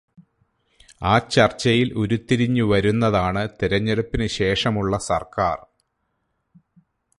ആ 1.01 1.17
ചർച്ചയിൽ 1.33 1.93
ഉരുത്തിരിഞ്ഞുവരുന്നതാണ് 1.93 3.49
തിരഞ്ഞെടുപ്പിനുശേഷമുള്ള 3.61 4.97
സർക്കാർ. 5.11 5.57